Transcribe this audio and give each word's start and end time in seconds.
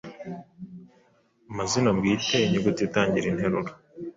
amazina 1.51 1.89
bwite, 1.97 2.35
inyuguti 2.45 2.81
itangira 2.87 3.25
interuro... 3.29 3.69